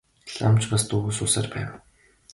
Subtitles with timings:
[0.41, 1.69] Лам ч бас дуугүй суусаар байв.